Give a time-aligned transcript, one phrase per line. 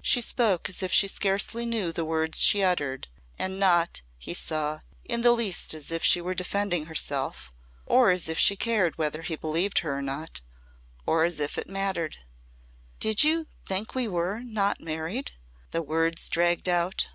[0.00, 3.06] She spoke as if she scarcely knew the words she uttered,
[3.38, 7.52] and not, he saw, in the least as if she were defending herself
[7.84, 10.40] or as if she cared whether he believed her or not
[11.04, 12.16] or as if it mattered.
[12.98, 15.32] "Did you think we were not married?"
[15.70, 17.10] the words dragged out.